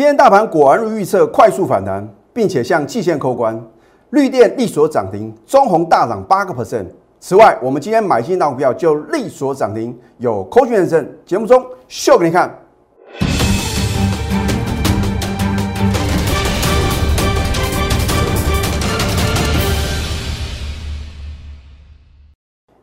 [0.00, 3.62] 今天大盘果然如预测，快速反弹，并且向季线扣关，
[4.12, 6.86] 绿电力所涨停，中红大涨八个 percent。
[7.20, 11.06] 此外，我们今天买进的股票就力所涨停，有扣讯认证。
[11.26, 12.50] 节目中秀给你看。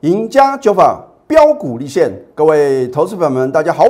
[0.02, 3.84] 赢家九法标股立现，各位投资朋友们，大家好，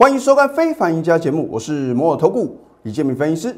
[0.00, 3.56] 欢迎收看《非凡赢家》节目，我是摩尔投顾李建明分析师。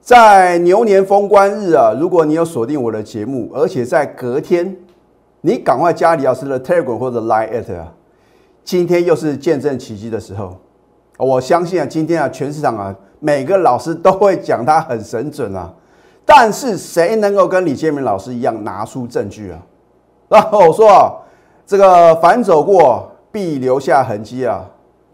[0.00, 4.76] 在牛年封关日啊，如果你有锁定我的节目，而且在隔天，
[5.42, 7.92] 你赶快加李老师的 Telegram 或者 Line 啊，
[8.64, 10.58] 今天又是见证奇迹的时候。
[11.16, 15.72] 我相信啊，今天啊，全市场啊，每个老师都会讲他很神准啊，
[16.26, 19.62] 但是谁能够跟李建明老师一样拿出证据啊？
[20.28, 21.14] 然后我说啊，
[21.64, 24.68] 这个凡走过必留下痕迹啊，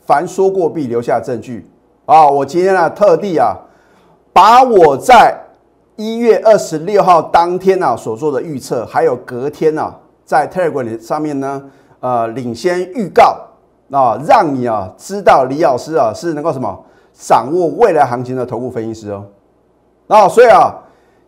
[0.08, 1.70] 凡说过必留下证据
[2.06, 2.26] 啊。
[2.26, 3.54] 我今天呢特地啊，
[4.32, 5.38] 把我在
[5.96, 11.62] 一月二十六号当天啊所做的预测，还有隔天啊在 Telegram 上面呢，
[12.00, 13.36] 呃，领先预告
[13.90, 19.26] 啊，让你啊知道李老师啊是能够什么掌握未来行情的头部分析师哦。
[20.06, 20.74] 啊，所以啊，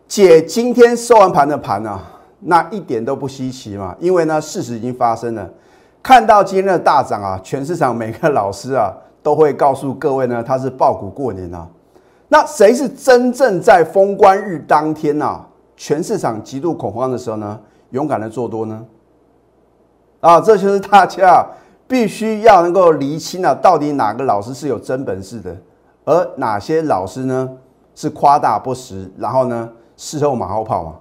[0.07, 2.01] 解今天收完盘的盘啊。
[2.43, 5.47] 那一点都不稀奇嘛，因为呢，事实已经发生了。
[6.03, 11.67] 看到今天的大涨啊，全市场每个老师啊都会告诉各位呢，他是爆股过年啊。
[12.29, 15.41] 那谁是真正在封关日当天呐，
[15.75, 17.59] 全市场极度恐慌的时候呢，
[17.91, 18.85] 勇敢的做多呢？
[20.21, 21.45] 啊，这就是大家
[21.87, 25.55] 必须要能够厘清啊，到底哪个老师是有真本事的，
[26.05, 27.49] 而哪些老师呢
[27.93, 30.95] 是夸大不实，然后呢事后马后炮啊。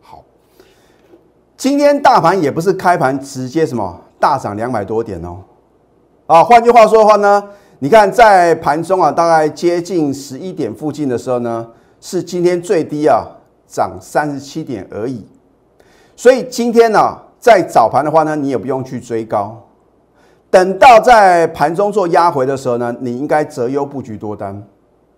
[0.00, 0.22] 好。
[1.56, 5.38] 今天大盘也不是开盘直接什么大涨两百多点哦，
[6.26, 7.42] 啊，换句话说的话呢，
[7.78, 11.66] 你看在盘中啊，大概接近十一点附近的时候呢，
[12.00, 13.26] 是今天最低啊，
[13.66, 15.26] 涨三十七点而已。
[16.16, 19.60] 所以今天呢，在早盘的话呢，你也不用去追高，
[20.50, 24.62] 等到在盘中做压回的时候呢，你应该择优布局多单。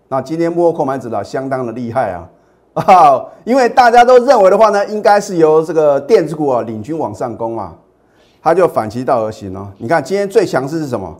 [0.08, 2.28] 那今天幕后控盘指导相当的厉害啊。
[2.76, 7.74] 啊，因为大家都认为的话呢，应该是由这个电子股啊领军往上攻啊，
[8.46, 9.72] 它就反其道而行了。
[9.78, 11.12] 你看今天最强势是什么？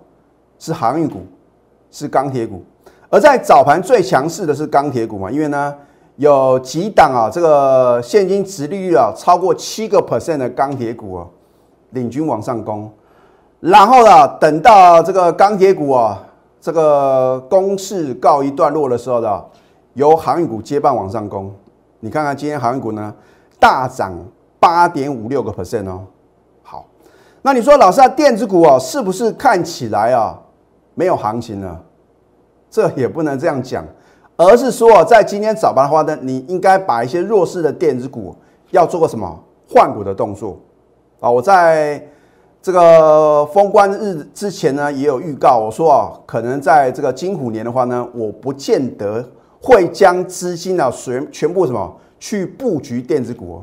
[0.61, 1.23] 是航运股，
[1.91, 2.63] 是钢铁股。
[3.11, 5.75] 而在早盘最强势的是钢铁股嘛，因为呢
[6.15, 11.27] 有几档啊，这个现金值利率啊超过七个 percent 的钢铁股啊
[11.91, 12.89] 领军往上攻。
[13.59, 16.23] 然后呢，等到这个钢铁股啊
[16.61, 19.45] 这个攻势告一段落的时候呢。
[19.95, 21.51] 由航运股接棒往上攻，
[22.01, 23.13] 你看看今天航运股呢
[23.59, 24.13] 大涨
[24.61, 26.05] 八点五六个 percent 哦。
[27.47, 30.37] 那你说老师啊，电子股哦是不是看起来啊
[30.95, 31.79] 没有行情呢？
[32.69, 33.87] 这也不能这样讲，
[34.35, 38.35] 而是说在今天早盘的话呢，你应该把一些弱势的电子股
[38.73, 40.59] 要做个什么换股的动作
[41.21, 41.31] 啊。
[41.31, 42.05] 我在
[42.61, 49.25] 这个封关日之前呢也有预告，我说啊，可能在这个金虎年的话呢，我不见得。
[49.63, 53.63] 会将资金啊全全部什么去布局电子股，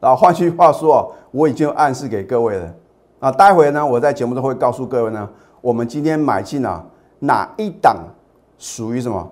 [0.00, 2.74] 啊换句话说，我已经暗示给各位了，
[3.20, 5.28] 啊，待会呢，我在节目中会告诉各位呢，
[5.60, 6.84] 我们今天买进了
[7.18, 7.96] 哪一档
[8.58, 9.30] 属于什么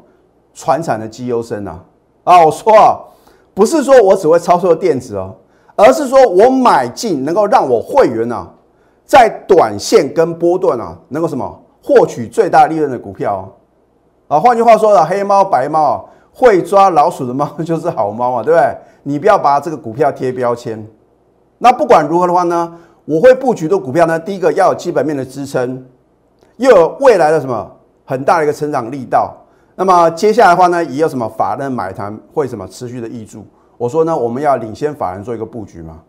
[0.53, 1.81] 传产的绩优生呢？
[2.25, 3.01] 啊，我说啊，
[3.55, 5.34] 不是说我只会操作电子哦，
[5.75, 8.47] 而是说我买进能够让我会员呢，
[9.07, 13.49] 在短线跟波段啊，能够什么获取最大利润的股票。
[14.28, 18.77] 啊，换句话说啊，黑猫白猫会抓老鼠的猫 就是好猫啊，对不对？
[19.03, 20.86] 你不要把这个股票贴标签。
[21.59, 25.84] 那不管如何的话呢，我会布局的股票呢，第一个要有基本面的支撑，
[26.56, 27.70] 又有未来的什么
[28.04, 29.34] 很大的一个成长力道。
[29.75, 33.44] 那么接下来的话呢，也有什么法人买盘会什么持续的挹注。
[33.76, 36.00] 我说呢，我们要领先法人做一个布局嘛。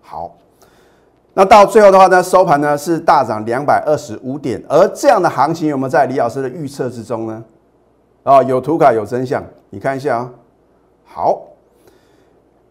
[0.00, 0.36] 好。
[1.36, 7.44] 那到最后的话呢，收盘呢是大涨两百二十五点，而这样的行情有没有在李老师的预测之中呢？
[8.22, 10.30] 啊，有图卡有真相，你看一下啊。
[11.04, 11.42] 好，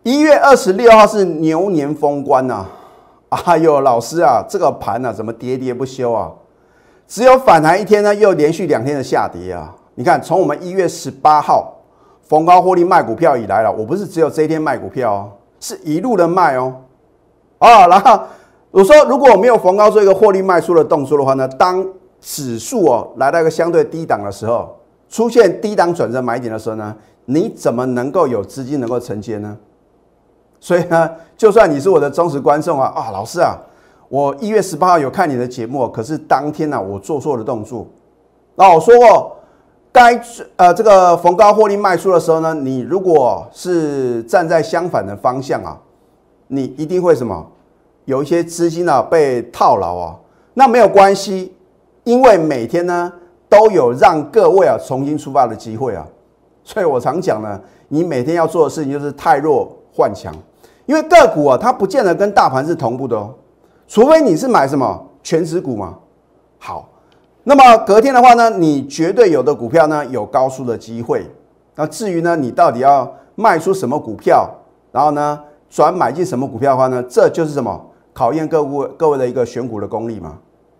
[0.03, 2.65] 一月二十六号是牛年封关呐。
[3.29, 6.29] 哎呦，老师啊，这个盘呢怎么喋喋不休啊？
[7.07, 9.73] 只有反弹一天呢，又连续两天的下跌啊。
[9.95, 11.73] 你看，从我们一月十八号
[12.21, 16.73] 逢高获利卖股票以来了，我不是只有这一天卖股票哦，是一路的卖哦。
[17.59, 18.19] 啊，然后。
[18.71, 21.87] 我说，如果我没有逢高做一个获利卖出的动作的话呢，当
[22.19, 24.75] 指数哦来到一个相对低档的时候，
[25.07, 26.95] 出现低档转折买点的时候呢，
[27.25, 29.55] 你怎么能够有资金能够承接呢？
[30.63, 33.53] 所以呢，就算你是我的忠实观众啊啊，老师啊，
[34.07, 37.85] 我一月十八号有看你的节目，可是当天呢我做错了动作。
[38.55, 39.35] 那我说过，
[39.91, 40.17] 该
[40.55, 45.77] 呃这个逢高获利卖出的时候呢，你如果是站在相反的方向啊，
[46.47, 47.45] 你一定会什么？
[48.05, 50.15] 有一些资金啊被套牢啊，
[50.53, 51.53] 那没有关系，
[52.05, 53.11] 因为每天呢
[53.49, 56.07] 都有让各位啊重新出发的机会啊，
[56.63, 57.59] 所以我常讲呢，
[57.89, 60.33] 你每天要做的事情就是太弱换强，
[60.85, 63.33] 因为个股啊它不见得跟大盘是同步的哦，
[63.87, 65.95] 除非你是买什么全值股嘛。
[66.59, 66.89] 好。
[67.45, 71.29] 那么隔天的话呢，你绝对有的股票呢有高速的机会。
[71.75, 74.49] 那至于呢，你到底要卖出什么股票，
[74.93, 75.37] 然后呢
[75.69, 80.37] 转买进什么股票的话呢，这就是什么考验各位各位的一个选股的功力嘛。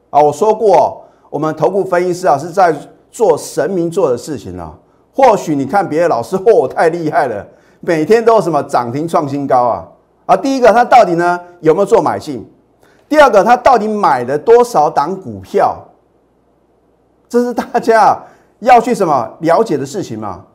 [0.09, 2.73] 啊，我说过，我们头部分析师啊是在
[3.11, 4.73] 做神明做的事情啊。
[5.13, 7.45] 或许你看别的老师，嚯，太厉害了，
[7.81, 9.85] 每天都什么涨停创新高啊。
[10.35, 12.49] 第一个他到底呢有没有做买进？
[13.09, 15.77] 第二个他到底买了多少档股票？
[17.29, 18.17] 这是大家
[18.59, 20.45] 要去什么了解的事情嘛？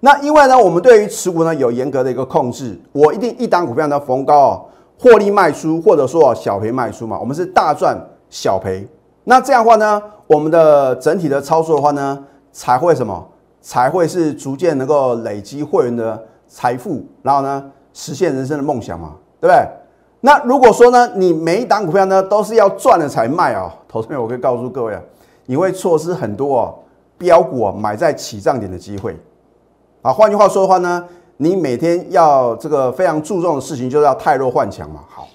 [0.00, 4.64] 那因为呢，我们对于持股呢有严格的一个控制，我一定一档股票呢逢高哦
[4.98, 7.18] 获利卖出，或者说小赔卖出嘛。
[7.18, 7.98] 我们是大赚
[8.28, 8.86] 小赔，
[9.24, 12.22] 那这样的话呢，我们的整体的操作的话呢，
[12.52, 13.28] 才会什么？
[13.62, 17.64] 才会是逐渐能够累积会员的财富，然后呢
[17.94, 19.68] 实现人生的梦想嘛，对不对？
[20.20, 25.02] 那如果说呢，你每一档股票呢都是要赚了才卖哦，投资者我可以告诉各位啊。
[25.44, 26.74] 你会错失很多哦
[27.18, 29.14] 标股啊买在起涨点的机会
[30.00, 30.10] 啊。
[30.10, 31.06] 换句话说的话呢，
[31.36, 35.00] 你每天要这个非常注重的事情就是要太弱换强嘛。
[35.10, 35.28] 好，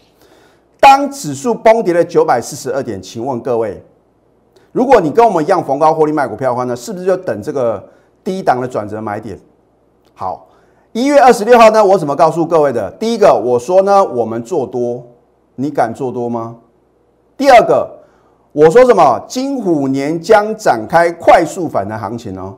[0.80, 3.84] 当指数崩跌了九百四十二点，请问各位，
[4.72, 7.88] 如果你跟我们一样逢高获利卖股票的话呢，是不是就等这个
[8.24, 9.40] 低档的转折买点？
[10.16, 10.48] 好，
[10.92, 12.90] 一月二十六号呢，我怎么告诉各位的？
[13.00, 15.04] 第一个，我说呢，我们做多，
[15.56, 16.56] 你敢做多吗？
[17.38, 17.96] 第二个。
[18.52, 19.24] 我说什么？
[19.28, 22.56] 金虎年将展开快速反弹行情哦！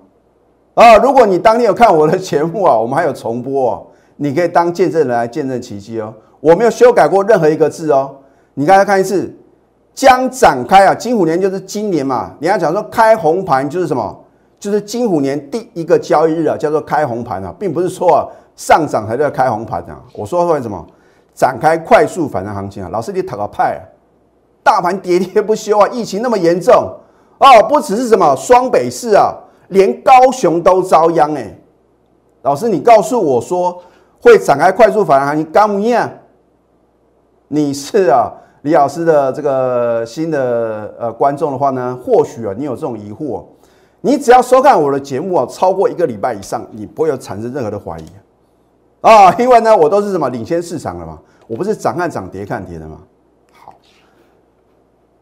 [0.74, 6.13] 啊，如果你当天有看我的节目啊，我们还有重播哦，你可以当见证人来见证奇迹哦。
[6.39, 8.16] 我没有修改过任何一个字哦。
[8.54, 9.36] 你刚才看一次，
[9.94, 10.95] 将展开啊！
[10.95, 12.31] 金虎年就是今年嘛。
[12.39, 14.18] 你要讲说开红盘就是什么？
[14.62, 20.00] 就是金虎年第一个交易日啊，叫做开红盘啊，并不是说啊上涨才叫开红盘啊。
[20.13, 20.88] 我说会什么？
[21.34, 22.90] 展开快速反弹行情啊！
[22.92, 23.81] 老师，你讨个派啊！
[24.62, 25.88] 大盘喋喋不休啊！
[25.88, 26.74] 疫情那么严重
[27.40, 29.34] 哦，不只是什么双北市啊，
[29.69, 31.58] 连高雄都遭殃哎。
[32.42, 33.81] 老师，你告诉我说
[34.22, 36.08] 会展开快速反弹行情，干么样？
[37.48, 38.31] 你是啊，
[38.63, 43.46] 李老师的这个新的呃观众的话呢，或许啊你有这种疑惑，
[44.01, 48.06] 你只要收看我的节目啊，超过一个礼拜以上，你不会有产生任何的怀疑
[49.01, 52.98] 啊，因为呢我都是什么领先市场的嘛，我不是涨看涨跌看跌的嘛。
[53.51, 53.74] 好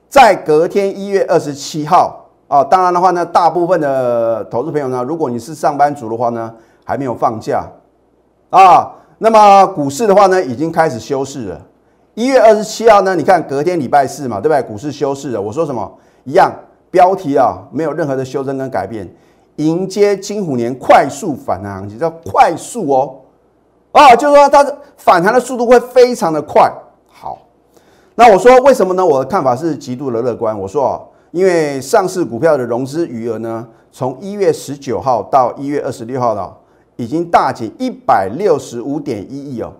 [0.08, 6.54] 在隔天一月二十七号啊，当然的话呢，大部分的投资朋友呢，如果你是上班族的话呢，
[6.84, 7.70] 还没有放假
[8.50, 11.62] 啊，那么股市的话呢，已经开始休市了。
[12.16, 14.62] 一月二十七号呢，你看隔天礼拜四嘛，对不对？
[14.64, 15.42] 股市休市了。
[15.42, 15.90] 我说什么
[16.24, 16.52] 一样？
[16.92, 19.08] 标题啊，没有任何的修正跟改变，
[19.58, 23.16] 迎接金虎年快速反弹行情，叫快速哦，
[23.92, 26.72] 啊，就是说它的反弹的速度会非常的快。
[27.08, 27.40] 好
[28.16, 29.06] 那我说为什么呢？
[29.06, 30.58] 我的看法是极度的乐观。
[30.58, 31.00] 我说啊，
[31.32, 36.52] 因为上市股票的融资余额呢，从一月十九号到一月二十六号呢，
[36.98, 39.72] 已经大减一百六十五点一亿哦。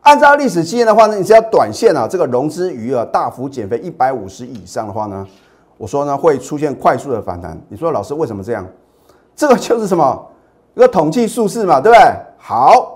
[0.00, 5.26] 按照历史经验的话呢，你只要短线啊，这个融资余额大幅减肥一百五十亿以上的话呢，
[5.76, 7.60] 我说呢会出现快速的反弹。
[7.68, 8.66] 你说老师为什么这样？
[9.36, 10.26] 这个就是什么
[10.74, 12.04] 一个统计数字嘛，对不对？
[12.38, 12.90] 好。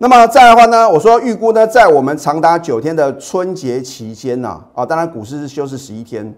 [0.00, 6.32] 那么再的话呢，我说预估呢，在我们长达九天的春节期间呢，啊，当然股市是休市十一天，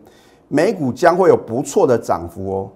[0.48, 2.70] 美股将会有不错的涨幅哦。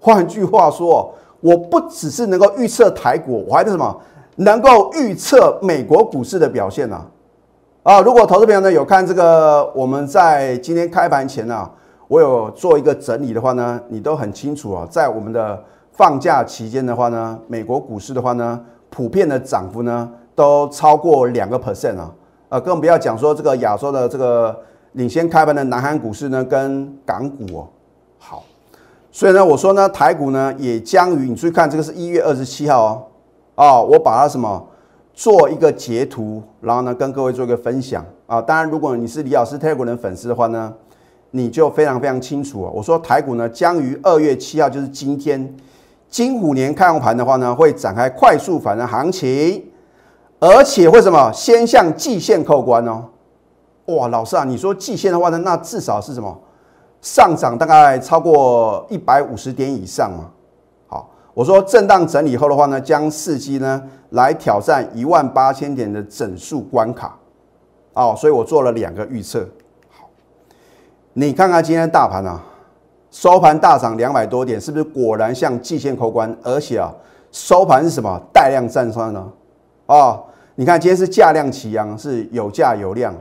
[0.00, 3.96] 换句话说，我不只是能够预测台股，我还是什么，
[4.34, 7.00] 能够预测美国股市的表现呢？
[7.84, 11.70] 啊，如果投资朋友呢有看这个，我们在今天开盘前呢，
[12.08, 18.60] 我有做一个整理的话呢，你都很清楚啊，在我们的放假期间的话呢，美国股市的话呢。
[18.88, 22.10] 普遍的涨幅呢，都超过两个 percent 啊，
[22.48, 24.56] 呃，更不要讲说这个亚洲的这个
[24.92, 27.68] 领先开盘的南韩股市呢，跟港股哦，
[28.18, 28.44] 好，
[29.10, 33.02] 所以呢，我说呢，台股呢也将于你注意看，这个是一月二十七号哦，
[33.56, 34.66] 哦，我把它什么
[35.12, 38.02] 做一个截图，然后呢跟各位做一个分享。
[38.26, 40.72] 啊，当然如果你是李老师 Telegram 的粉丝的话呢，
[41.30, 45.54] 你就非常非常清楚啊，我说台股呢将于二月七号，就是今天。
[46.08, 49.62] 金虎年开红盘的话呢，会展开快速反弹行情，
[50.38, 51.32] 而且会什么？
[51.32, 53.04] 先向季线扣关哦。
[53.86, 56.40] 哇，老师啊，你说季线的话呢，那至少是什么？
[57.02, 60.30] 上涨大概超过一百五十点以上嘛。
[60.86, 67.18] 好，我说震荡整理后的话呢，将伺机呢来挑战一万八千点的整数关卡。
[67.94, 69.46] 哦，所以我做了两个预测。
[71.18, 72.38] 你看看今天的大盘啊，
[73.10, 76.36] 收盘大涨两百多点，是不是果然向季线扣关？
[76.42, 76.92] 而且啊，
[77.32, 79.26] 收盘是什么带量站上呢？
[79.86, 80.20] 啊，
[80.56, 83.14] 你看今天是价量齐扬，是有价有量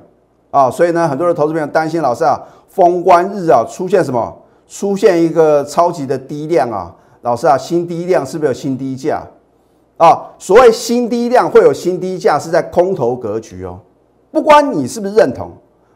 [0.52, 0.70] 啊。
[0.70, 2.38] 所以呢，很多的投资朋友担心老师啊，
[2.68, 4.42] 封关日啊出现什么？
[4.68, 9.24] 出现一个超级的低量啊，老师啊，新低量是不是有新低价
[9.96, 10.32] 啊？
[10.38, 13.80] 所谓新低量会有新低价，是在空头格局哦。
[14.34, 15.50] 不管你是不是认同，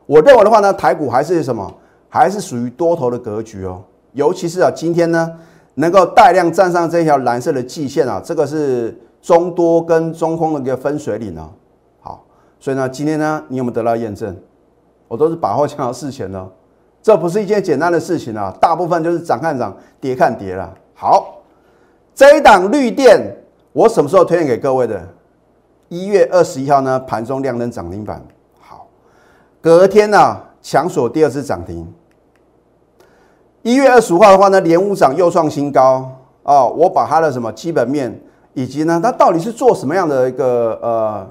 [0.05, 1.69] 我认为的话呢，台股还是什么，
[2.09, 3.81] 还是属于多头的格局哦。
[4.13, 5.31] 尤其是啊，今天呢，
[5.75, 11.49] 能够带量站上这条蓝色的季线啊，这个是中多跟中空的一个分水岭哦。
[12.01, 12.25] 好，
[12.59, 14.35] 所以呢，今天呢，你有没有得到验证？
[15.07, 16.47] 我都是把握讲到事前呢，
[17.01, 20.73] 这不是一件简单的事情啊，大部分就是涨看涨，跌看跌了。
[20.95, 21.41] 好，
[22.13, 23.37] 这一档绿电，
[23.71, 25.07] 我什么时候推荐给各位的？
[25.87, 28.23] 一月二十一号呢，盘中亮灯涨停板。
[28.59, 28.87] 好，
[29.61, 31.87] 隔天呢，强锁第二次涨停。
[33.61, 36.09] 一月二十五号的话呢，连五涨又创新高
[36.43, 36.73] 哦。
[36.77, 38.21] 我把它的什么基本面，
[38.53, 41.27] 以及呢，它到底是做什么样的一个呃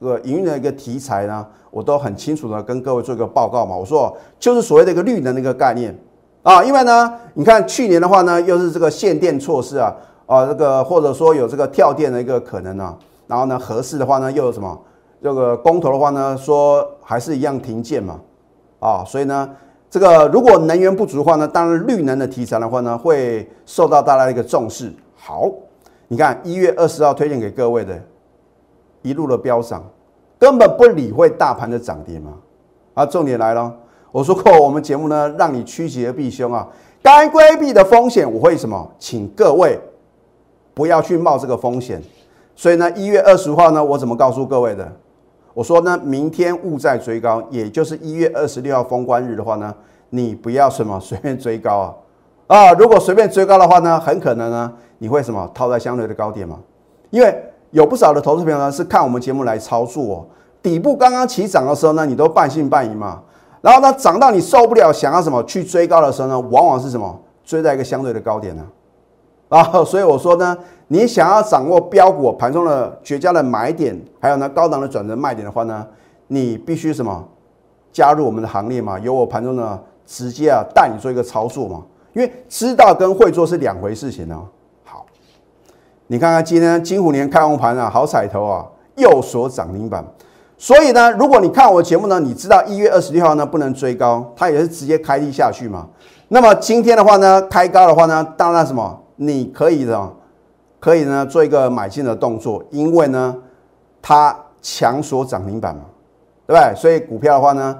[0.00, 3.76] 个营运的一个题材呢，我都很清楚的跟各位做一个报告嘛。
[3.76, 5.94] 我说就是所谓的一个绿能的一个概念
[6.42, 9.94] 啊，因为呢，你看去年的话呢，又是这个限电措施啊，
[10.26, 12.96] 啊这个或者说有这个跳电的一个可能啊。
[13.26, 14.78] 然后呢，合适的话呢，又有什么？
[15.22, 18.20] 这个公投的话呢，说还是一样停建嘛，
[18.78, 19.50] 啊，所以呢，
[19.96, 24.92] 这个如果能源不足的话呢，当然绿能的题材的话呢，会受到大家的一个重视。
[25.14, 25.50] 好，
[26.08, 27.98] 你看一月二十号推荐给各位的，
[29.00, 29.82] 一路的飙涨，
[30.38, 32.34] 根本不理会大盘的涨跌嘛。
[32.92, 33.74] 啊，重点来了，
[34.12, 36.68] 我说过我们节目呢，让你趋吉而避凶啊，
[37.02, 38.86] 该规避的风险，我会什么？
[38.98, 39.80] 请各位
[40.74, 42.02] 不要去冒这个风险。
[42.54, 44.92] 所以呢，一月二十号呢，我怎么告诉各位的？
[45.56, 49.74] 我说呢，明天勿再追高，也就是一月二十六号封关日的话呢，
[50.10, 51.94] 你不要什么 随便追高啊
[52.48, 52.72] 啊！
[52.74, 56.58] 如果随便追高的话呢，很可能呢，你会什么套在相对的高点嘛？
[57.08, 57.34] 因为
[57.70, 60.26] 有不少的投资朋友呢是看我们节目来操作哦，
[60.62, 63.22] 底部刚刚起涨的时候呢，你都半信半疑嘛，
[63.62, 68.62] 然后呢，涨到你受不了，想要什么去追高的时候呢，往往是什么追在一个相对的高点呢？
[69.48, 70.56] 啊 所以我说呢。
[70.88, 75.84] 你想要掌握标股盘中的绝佳的买点，还有呢高档的转折卖点的话呢，
[76.28, 77.24] 你必须什么
[77.92, 78.96] 加入我们的行列嘛？
[79.00, 81.82] 由我盘中呢直接啊带你做一个操作嘛？
[82.12, 84.40] 因为知道跟会做是两回事情呢。
[84.84, 85.04] 好，
[86.06, 90.04] 你看看今天金虎年开红盘啊，好彩头啊，又锁涨停板。
[90.56, 95.88] 所以呢，如果你看我节目呢，你知道一月二十六号呢不能追高，它也是直接开低下去嘛。
[96.28, 100.12] 那么今天的话呢，开高的话呢，当然什么你可以的。
[100.78, 103.34] 可以呢做一个买进的动作，因为呢
[104.00, 105.82] 它强锁涨停板嘛，
[106.46, 106.74] 对不对？
[106.76, 107.76] 所以股票的话呢，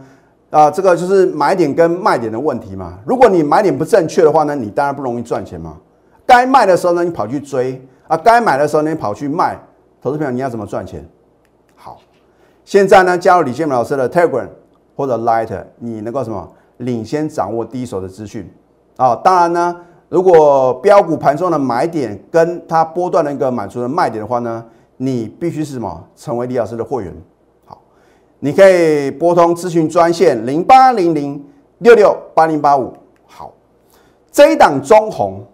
[0.50, 2.98] 啊这个就是买点跟卖点的问题嘛。
[3.06, 5.76] 如果你买点不正确的话呢，你当然不容易赚钱嘛。
[6.24, 9.56] 该卖的时候呢，你跑去追啊；该买的时候呢，你跑去卖。
[10.02, 11.06] 投资朋友，你要怎么赚钱？
[11.76, 11.98] 好，
[12.64, 14.48] 现在呢加入李建明老师的 Telegram
[14.96, 18.50] 或者 Light，你能够什么领先掌握第一手的资讯
[18.96, 19.14] 啊？
[19.14, 19.76] 当然呢。
[20.08, 24.64] 如果标股盘中的买点跟它波段的一个满足的卖点的话呢，
[24.98, 26.04] 你必须是什么？
[26.14, 27.12] 成为李老师的会员。
[27.64, 27.80] 好，
[28.38, 31.44] 你可以拨通咨询专线零八零零
[31.78, 32.92] 六六八零八五。
[33.26, 33.52] 好，
[34.30, 35.44] 这一档中红，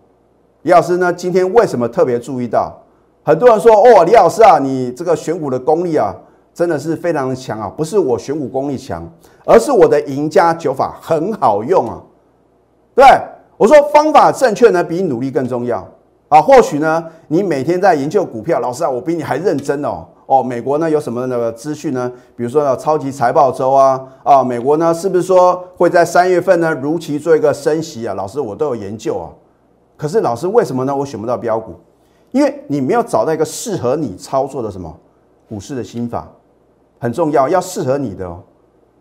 [0.62, 2.78] 李老师呢今天为什么特别注意到？
[3.24, 6.14] 很多人说哦，李老师啊，你这个选股的功力啊，
[6.52, 7.72] 真的是非常的强啊！
[7.74, 9.10] 不是我选股功力强，
[9.46, 12.02] 而是我的赢家九法很好用啊，
[12.94, 13.06] 对。
[13.62, 15.86] 我说方法正确呢，比努力更重要
[16.28, 16.42] 啊！
[16.42, 20.04] 或许呢，你每天在研究股票，老师啊，我比你还认真哦。
[20.26, 22.10] 哦，美国呢有什么那个资讯呢？
[22.34, 28.14] 比如说超级财报周啊啊，美国呢是不是说会在三月份呢如期做一个升息啊？
[28.14, 29.30] 老师我都有研究啊。
[29.96, 30.96] 可是老师为什么呢？
[30.96, 31.76] 我选不到标股，
[32.32, 34.92] 因为你没有找到一个适合你操作的什么
[35.48, 36.28] 股市的心法，
[36.98, 38.40] 很重要，要适合你的哦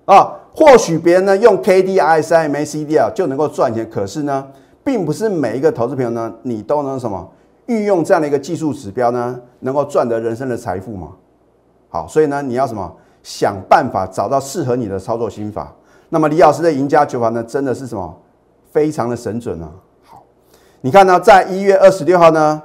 [0.05, 0.37] 啊。
[0.53, 4.45] 或许别人呢用 K D I S I M A C D 啊就能够赚钱，可是呢，
[4.83, 7.31] 并不是每一个投资朋友呢，你都能什么
[7.67, 11.09] 运用这样的一个技术指标呢，能够赚得人生的财富嘛？
[11.89, 12.93] 好，所以呢，你要什么
[13.23, 15.73] 想办法找到适合你的操作心法。
[16.09, 18.13] 那么李老师的赢家九法呢，真的是什么
[18.71, 19.71] 非常的神准啊！
[20.03, 20.21] 好，
[20.81, 22.61] 你看呢，在一月二十六号呢，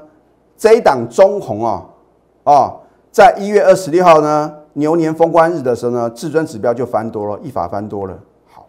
[0.57, 1.87] 这一档中红啊
[2.43, 2.75] 啊，
[3.13, 4.53] 在一月二十六号呢。
[4.79, 8.19] 牛年封关日的时候呢，至尊指标就翻多了，一法翻多了。
[8.53, 8.67] 好，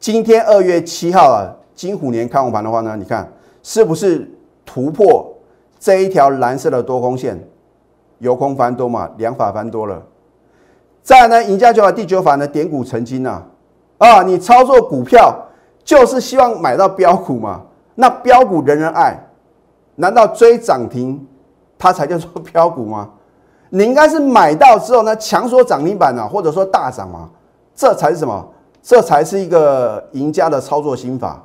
[0.00, 4.28] 今天二月七号啊，金虎年开红盘的话呢，你看是不是
[4.64, 5.32] 突破
[5.78, 7.40] 这一条蓝色的多空线，
[8.18, 10.02] 由空翻多嘛，两法翻多了。
[11.04, 13.40] 再呢，赢家九法第九法呢，点股成金呐，
[13.98, 15.32] 啊，你操作股票
[15.84, 17.62] 就是希望买到标股嘛，
[17.94, 19.16] 那标股人人爱，
[19.94, 21.24] 难道追涨停
[21.78, 23.10] 它才叫做 标股吗？
[23.70, 27.28] 你应该是买到之后呢，强说涨停板啊，或者说大涨嘛，
[27.74, 28.46] 这才是什么？
[28.82, 31.44] 这才是一个赢家的操作心法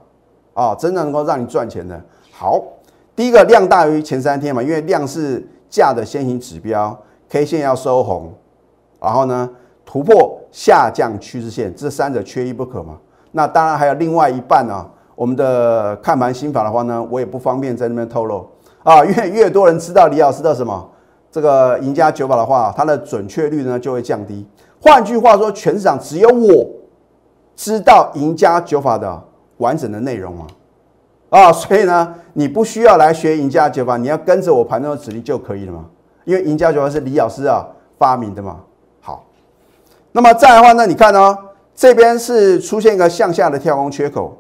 [0.54, 2.00] 啊，真的能够让你赚钱的。
[2.32, 2.62] 好，
[3.16, 6.96] 第一个量大于前三天嘛，因为量是价的先行指标
[7.30, 8.34] ，K 线要收红。
[9.00, 9.50] 然后呢，
[9.84, 12.98] 突破下降趋势线，这三者缺一不可嘛。
[13.32, 14.86] 那当然还有另外一半呢。
[15.14, 18.48] 我们的看盘心法的话呢，我也不方便在那边透露
[18.82, 19.04] 啊。
[19.06, 20.90] 越越多人知道李老师的什么
[21.32, 24.46] 这个赢家九法的话，它的准确率呢就会降低。
[24.82, 26.68] 换句话说，全市场只有我
[27.56, 29.24] 知道赢家九法的
[29.58, 30.48] 完整的内容啊。
[31.30, 35.86] 啊，所以呢，你不需要来学赢家九法，你要跟着我盘中的指令就可以了嘛。
[36.26, 37.66] 因为赢家九法是李老师啊
[37.98, 38.58] 发明的嘛。
[39.00, 39.26] 好
[40.12, 41.38] 那么再的话呢，你看呢，
[41.74, 44.38] 这边是出现一个向下的跳空缺口，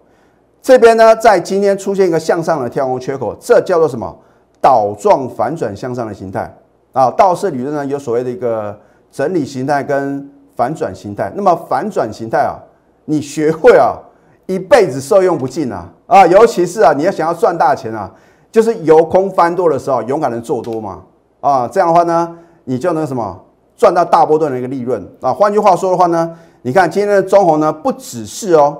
[0.61, 4.13] 这边呢在今天出现一个向上的跳空缺口，这叫做什么？
[4.59, 6.53] 倒状反转向上的形态
[6.93, 7.11] 啊。
[7.11, 8.77] 道氏理论呢有所谓的一个
[9.11, 11.31] 整理形态跟反转形态。
[11.35, 12.59] 那么反转形态啊，
[13.05, 13.97] 你学会啊，
[14.45, 16.27] 一辈子受用不尽啊啊！
[16.27, 18.11] 尤其是啊，你要想要赚大钱啊，
[18.51, 21.01] 就是由空翻多的时候，勇敢的做多嘛
[21.39, 23.39] 啊，这样的话呢，你就能什么？
[23.77, 25.33] 赚到大波段的一个利润啊！
[25.33, 28.77] 换句话说的话呢，你看今天的中红呢，不只是哦，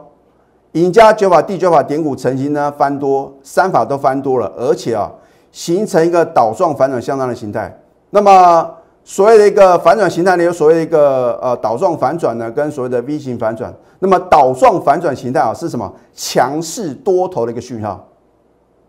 [0.74, 5.12] 赢家九法第九法点股成型呢翻多，三法都翻多了，而且啊，
[5.52, 7.76] 形成一个倒状反转向上的形态。
[8.12, 8.72] 那么
[9.04, 13.74] 所谓的一个反转形态呢，有所谓的一个呃倒状反转呢，跟所谓的 V 型反转。
[14.00, 15.92] 那么倒状反转形态啊是什么？
[16.14, 18.08] 强势多头的一个讯号。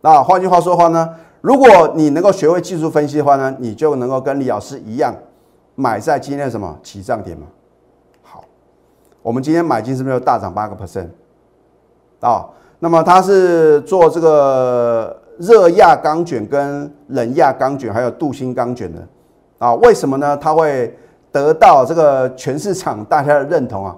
[0.02, 1.08] 那换句话说的话呢，
[1.40, 5.14] 如果你能够学会技术分析的话呢，你就能够跟李老师一样。
[5.74, 7.46] 买在今天什么起涨点嘛？
[8.22, 8.44] 好，
[9.22, 11.08] 我们今天买进是不是大涨八个 percent
[12.20, 12.46] 啊？
[12.78, 18.98] 那么它是做这个热轧钢卷、跟冷轧钢卷，还有镀锌钢卷的
[19.58, 19.74] 啊？
[19.76, 20.36] 为什么呢？
[20.36, 20.96] 它会
[21.30, 23.96] 得到这个全市场大家的认同啊？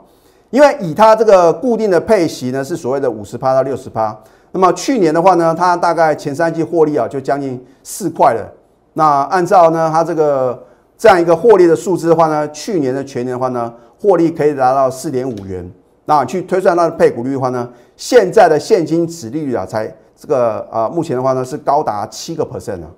[0.51, 4.17] 因为以它这个固定的配息呢，是所谓的五十趴到六十趴。
[4.53, 8.49] 那么去年的话呢，它大概前三季获利啊，就将近四块了。
[8.93, 10.63] 那按照呢，它这个
[10.97, 15.69] 这样一个获利的数字的话呢，去年的全年的话呢，获利可以达到四点五元。
[16.05, 22.89] 那去推算它的配股率的话呢，现在的现金值利率啊，才这个啊，目前的话呢是高达七个 percent 啊。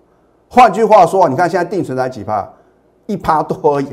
[0.48, 2.48] 换句话说，你看现在定存才几趴，
[3.06, 3.88] 一趴多而已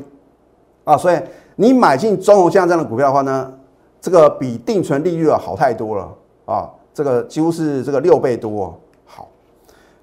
[0.84, 0.98] 啊。
[0.98, 1.18] 所以
[1.56, 3.52] 你买进中红像这样的股票的话呢，
[4.00, 6.10] 这个比定存利率啊好太多了
[6.46, 9.28] 啊，这个几乎是这个六倍多好。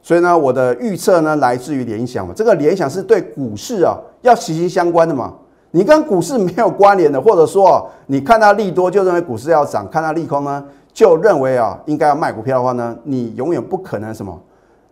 [0.02, 5.34] 所以呢，我的预测呢来自于联想嘛，这个联想是对股市啊要息息相关的嘛。
[5.72, 14.36] 你跟股市没有关联的，或者说你看到利多就认为股市要涨，看到利空呢就认为啊应该要卖股票的话呢，你永远不可能什么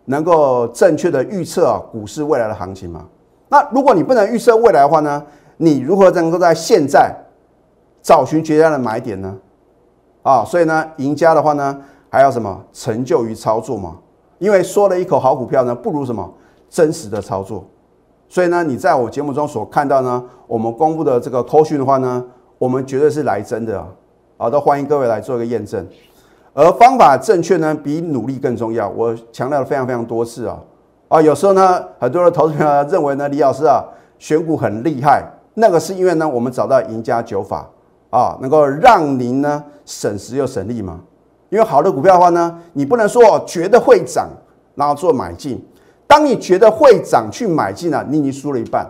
[0.05, 3.05] 能够正确的预测啊股市未来的行情嘛。
[3.49, 5.21] 那如果你不能预测未来的话呢，
[5.57, 7.13] 你如何能够在现在
[8.01, 9.37] 找寻绝佳的买点呢？
[10.23, 11.77] 啊，所以呢，赢家的话呢
[12.09, 13.97] 还要什么成就于操作嘛。
[14.37, 16.33] 因为说了一口好股票呢，不如什么
[16.69, 17.65] 真实的操作，
[18.29, 22.23] 所以呢，你在我节目中所看到呢，我们公布的这个扣讯的话呢，
[22.59, 23.87] 我们绝对是来真的啊，
[24.37, 25.83] 好的，欢迎各位来做一个验证。
[26.53, 28.87] 而方法正确呢，比努力更重要。
[28.89, 30.59] 我强调了非常非常多次啊，
[31.07, 33.83] 啊，有时候呢，很多的投资者认为呢，李老师啊
[34.19, 35.23] 选股很厉害，
[35.55, 37.67] 那个是因为呢，我们找到赢家九法
[38.11, 40.99] 啊，能够让您呢省时又省力嘛。
[41.49, 44.29] 因为好的股票的话呢，你不能说觉得会涨，
[44.75, 45.59] 然后做买进。
[46.09, 48.83] 当你觉得会涨去买进了，你已经输了一半。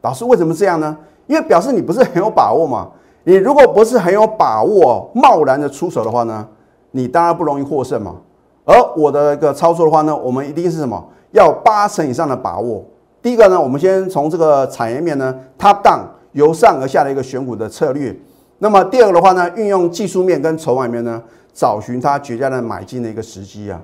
[0.00, 0.96] 老师为什么这样呢？
[1.26, 2.88] 因为表示你不是很有把握嘛。
[3.24, 6.48] 你如果不是很有把握，贸然的出手的话呢，
[6.92, 8.16] 你当然不容易获胜嘛。
[8.64, 11.06] 而我的一个操作的话呢，我们一定是什么？
[11.32, 12.82] 要八成以上的把握。
[13.20, 16.00] 第一个呢，我们先从这个产业面呢，top down
[16.32, 18.16] 由上而下的一个选股的策略。
[18.60, 21.22] 那么第二个的话呢，运用技术面跟筹码面呢。
[21.54, 23.80] 找寻它绝佳的买进的一个时机啊，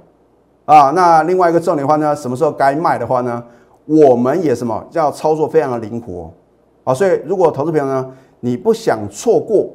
[0.64, 3.42] 啊，那另外一个重点的话呢，什么时候该卖的话呢，
[3.84, 6.32] 我们也什么要操作非常的灵活
[6.84, 9.68] 啊，所以如果投资朋友呢，你不想错过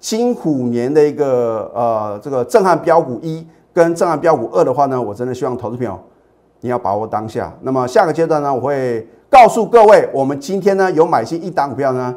[0.00, 5.96] 金虎年的一个呃这个震撼标股一跟震撼标股二的话呢，我真的希望投资朋友
[6.60, 7.52] 你要把握当下。
[7.60, 12.14] 那么下个阶段呢，我会告诉各位，我们今天呢有买进一档股票呢，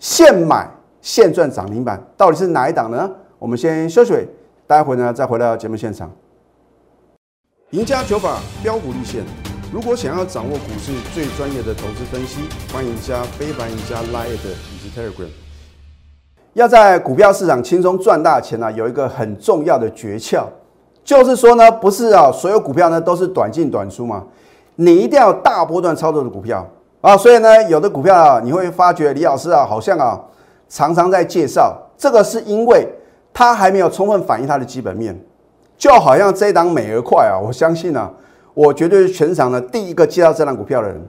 [0.00, 0.68] 现买
[1.00, 3.08] 现赚涨停板，到底是哪一档呢？
[3.38, 4.28] 我们先休息。
[4.66, 6.10] 待会呢，再回到节目现场。
[7.70, 9.24] 赢家九法标股立线，
[9.72, 15.28] 如果想要掌握股市最专业的投资分析，欢迎加非凡、加 Line 以及 Telegram。
[16.52, 20.44] 要在股票市场轻松赚大钱呢，有一个很重要的诀窍，
[21.02, 24.22] 就是说呢，不是啊，所有股票呢都是短进短出嘛，
[24.76, 26.64] 你一定要大波段操作的股票。
[27.00, 27.16] 啊。
[27.16, 30.20] 所以呢，有的股票啊，你会发觉李老师啊，好像啊，
[30.68, 32.86] 常常在介绍，这个是因为
[33.32, 35.18] 它还没有充分反映它的基本面，
[35.76, 38.10] 就好像这一档美而快啊，我相信啊。
[38.54, 41.04] 我绝对是全场的第一个接到这档股票的人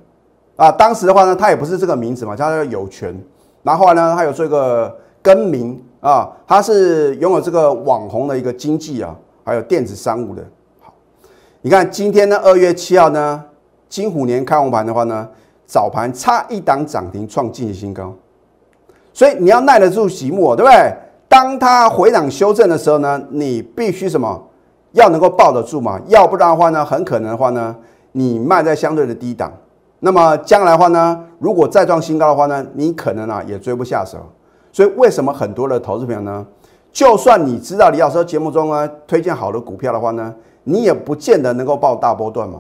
[0.56, 0.72] 啊！
[0.72, 3.16] 当时的话呢，他也不是这个名字嘛，他叫有权。
[3.62, 10.44] 然后呢，他有这个更名啊，他是拥有这个网红的一个经济啊，还有电子商务的。
[10.82, 10.92] 好，
[11.62, 13.44] 你看今天呢，二月七号呢，
[13.88, 15.30] 金虎年开红盘的话呢，
[15.68, 18.12] 早盘差一档涨停创近期新高，
[19.14, 20.96] 所以你要耐得住寂寞，对不对？
[21.28, 24.44] 当它回档修正的时候呢，你必须什么？
[24.96, 27.76] 要能够抱得住嘛，要不然的话呢，很可能的话呢，
[28.14, 29.52] 你卖在相对的低档，
[30.00, 34.18] 那么将来的话呢，如果再创新高的话呢，你可能啊也追不下手。
[34.72, 36.46] 所以为什么很多的投资朋友呢，
[36.94, 42.60] 就算你知道李老师节目中呢推荐好的股票的话呢，你也不见得能够报大波段嘛，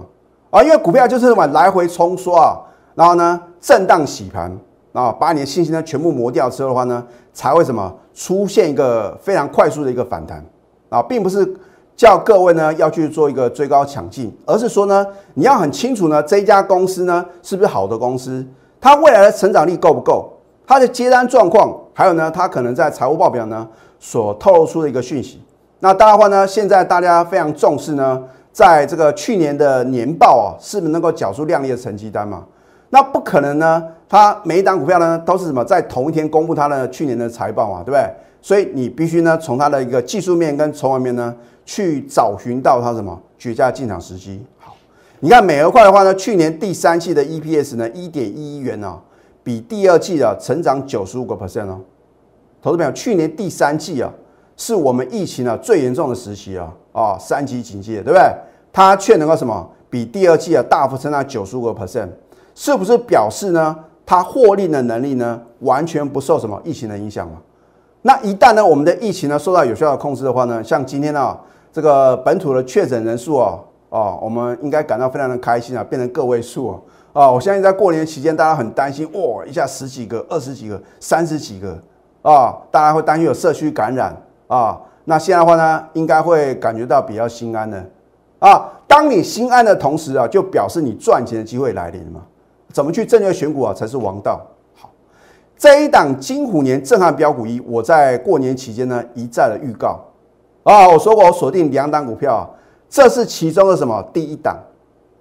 [0.50, 2.62] 啊，因为股票就是什么来回冲刷，
[2.96, 4.52] 然后呢震荡洗盘
[4.92, 10.44] 啊，把你的信心呢全部磨掉之后的话呢，才会什么出现一个非常快速的一个反弹
[10.90, 11.56] 啊，并不是。
[11.96, 15.06] 叫各位呢要去做一个追高抢进，而是说呢，
[15.36, 18.46] 你要很清楚呢，这家公司呢是不是好的公司，
[18.82, 20.30] 它未来的成长力够不够，
[20.68, 23.66] 它的接单状况，还有呢，它可能在财务报表呢
[23.98, 25.42] 所透露出的一个讯息。
[25.80, 32.44] 那当然话呢，现在大家非常重视呢，在这个去年的年报啊，是不是能够缴出亮丽的成绩单嘛？
[32.90, 38.04] 那不可能呢，它每一档股票呢都是什么在同一天公布它的去年的财报嘛，对不对？
[38.42, 41.34] 所以你必须呢从它的一个技术面跟筹码面呢。
[41.66, 44.46] 去找寻到它什么绝佳进场时机。
[44.58, 44.76] 好，
[45.20, 49.00] 你看美而快的话呢，去年第三季的 EPS 呢一点一亿元呢，
[49.44, 51.82] 比第二季的成长九十五个 percent 哦。
[52.62, 54.12] 投资朋友，去年第三季啊，
[54.56, 58.22] 是我们疫情啊最严重的时期啊啊，三级警戒，对不对？
[58.72, 62.10] 它却能够什么比第二季啊大幅增长九十五个 percent，
[62.54, 63.76] 是不是表示呢
[64.06, 67.42] 它获利的能力呢完全不受什么疫情的影响嘛？
[68.04, 71.36] 那一旦呢我们的疫情呢受到有效的控制的话呢，像今天呢？
[71.76, 73.60] 这个本土的确诊人数啊，
[73.90, 76.80] 哦，我们应该感到非常的开心啊，变成个位数啊，
[77.12, 81.78] 啊，我相信在过年期间，大家很担心，哇，一下十几个、二十几个、三十几个
[82.22, 84.16] 啊，大家会担心有社区感染
[84.48, 84.80] 啊。
[85.04, 87.86] 那现在的话呢，应该会感觉到比较心安的
[88.40, 88.72] 啊。
[88.88, 92.22] 当你心安的同时啊，就表示你赚钱的机会来临了嘛。
[92.72, 94.40] 怎么去正确选股啊，才是王道。
[94.76, 94.90] 好，
[95.58, 100.00] 这一档金虎年震撼标股一，我在过年期间呢一再的预告。
[100.66, 102.50] 啊，我说过我锁定两档股票，
[102.90, 104.58] 这是其中的什么第一档？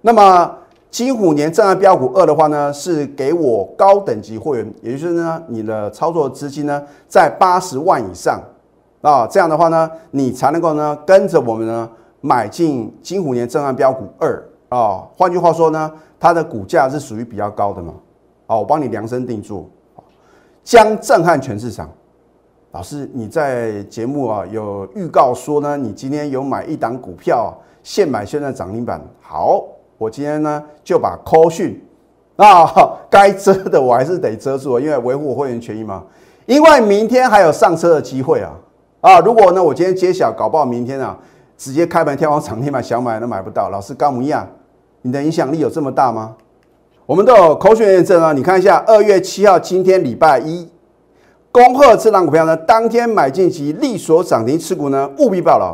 [0.01, 0.51] 那么
[0.89, 8.41] 金虎年正案标股二的话呢，是给我高等级会员，也就是呢，你的操作资金呢在八十万以上
[9.01, 11.87] 啊，这样的话呢，你才能够呢跟着我们呢
[12.21, 15.03] 买进金虎年正案标股二啊。
[15.15, 17.93] 换句话说呢，它的股价是属于比较高的嘛。
[18.47, 19.69] 啊，我帮你量身定做，
[20.63, 21.87] 将震撼全市场。
[22.75, 29.01] 老师，你在节目啊有预告说呢，你今天有买一档股票，现买现在涨停板。
[29.21, 29.63] 好，
[29.97, 31.81] 我今天呢就把 call 讯
[32.35, 32.69] 啊
[33.09, 36.03] 该遮的我还是得遮住，因为维护我会员权益嘛。
[36.47, 38.51] 因为明天还有上车的机会啊
[38.99, 39.19] 啊！
[39.21, 41.17] 如果呢我今天揭晓，搞不好明天啊
[41.57, 43.69] 直接开盘跳往涨停板，想买都买不到。
[43.69, 44.45] 老师，高模样，
[45.01, 46.35] 你的影响力有这么大吗？
[47.05, 50.67] 我们都有 call 讯验证啊，你看一下，二月七号，今天礼拜一。
[51.55, 55.73] 恭贺这档股票呢，当天买进及利所涨停持股呢，务必报牢。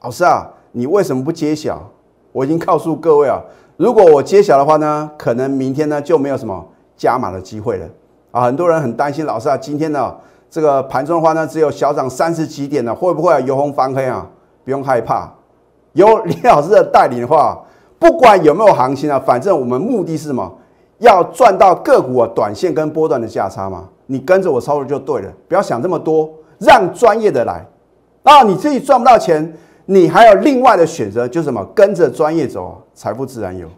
[0.00, 1.78] 老师啊，你为什么不揭晓？
[2.32, 3.38] 我已经告诉各位啊，
[3.76, 7.86] 如果我揭晓的话呢，可能明天呢就没有什么加码的机会了
[8.30, 8.44] 啊。
[8.44, 10.14] 很多人很担心，老师啊，今天呢
[10.48, 14.26] 这个盘中的话呢，只有小涨三十几点呢，会不会由红翻黑啊？
[14.64, 15.30] 不用害怕，
[15.92, 17.62] 有 李老师的带领的话，
[17.98, 20.50] 不管有没有行情啊，反正我们目的是什么？
[21.00, 23.90] 要赚到个股啊短线跟波段的价差嘛。
[24.06, 27.64] 你跟着我操作就对了，不要想这么多，让专业的来。
[28.22, 29.52] 啊，你自己赚不到钱，
[29.84, 31.64] 你还有另外的选择，就是什么？
[31.74, 33.68] 跟着专业走，财富自然有。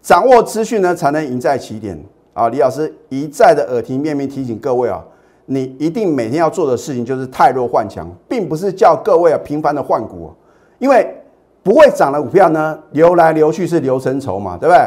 [0.00, 1.98] 掌握资讯呢，才能赢在起点。
[2.34, 5.04] 啊，李老师一再的耳提面命提醒各位啊，
[5.46, 10.32] 你一定每天要做的事情就是太弱换强，并不是叫各位啊频繁的换股，
[10.78, 11.14] 因为
[11.62, 14.80] 不会涨的股票呢，流来流去是流成筹嘛，对不对？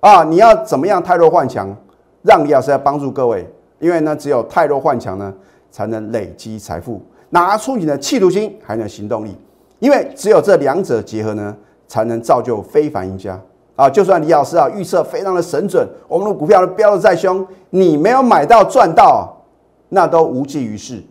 [0.00, 1.76] 啊，你要怎么样太弱换强，
[2.22, 3.48] 让李老师来帮助各位。
[3.82, 5.34] 因为呢，只有太弱换强呢，
[5.68, 9.36] 才能累积财富，拿出你的企图心，还有行动力。
[9.80, 11.56] 因为只有这两者结合呢，
[11.88, 13.36] 才能造就非凡赢家
[13.74, 19.36] 啊，就算李老师啊预测非常的神准，我们的股票飙的再凶，你没有买到赚到，
[19.88, 21.02] 那都无济于事。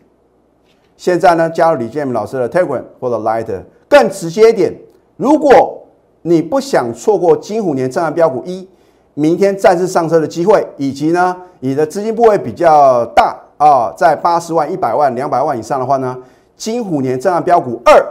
[0.95, 4.73] 现在呢，加入李建明老师的 Telegram 或者 Light，更直接一点，
[5.17, 5.85] 如果
[6.21, 8.65] 你不想错过金虎年震撼标股一
[9.13, 16.17] 明天再次上车的机会，以及呢你的资金部位比较大啊，在八十万、一百万、两百万以上的话呢，
[16.55, 18.03] 金虎年震撼标股二，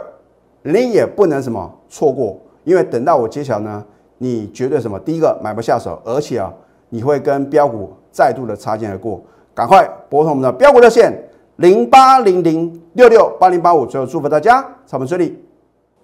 [0.63, 3.83] 你也不能什么错过，因为等到我揭晓呢。
[4.23, 4.99] 你绝对什么？
[4.99, 6.53] 第一个买不下手，而且啊，
[6.89, 9.19] 你会跟标股再度的擦肩而过。
[9.55, 11.11] 赶快拨通我们的标股热线
[11.55, 13.83] 零八零零六六八零八五。
[13.83, 15.43] 最后祝福大家操盘顺利，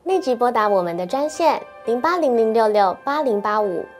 [0.05, 3.85] 立即拨打我们的专线零八零零六六八零八五